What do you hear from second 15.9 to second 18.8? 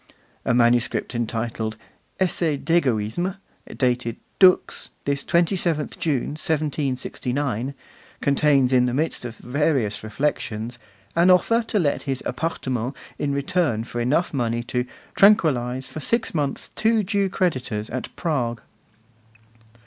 six months two Jew creditors at Prague.